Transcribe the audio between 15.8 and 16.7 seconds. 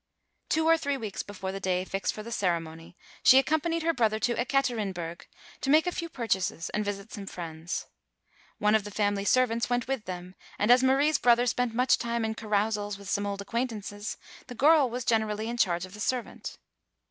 of the servant.